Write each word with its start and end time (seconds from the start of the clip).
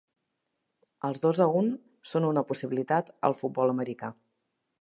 Els 1.09 1.21
dos 1.25 1.41
a 1.45 1.47
un 1.59 1.69
són 2.13 2.27
una 2.31 2.45
possibilitat 2.53 3.15
al 3.31 3.39
futbol 3.43 3.75
americà. 3.79 4.15